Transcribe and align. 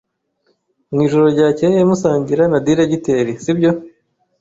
Mwijoro 0.91 1.25
ryakeye 1.35 1.81
musangira 1.89 2.43
na 2.51 2.59
Diregiteri, 2.65 3.33
sibyo? 3.43 3.71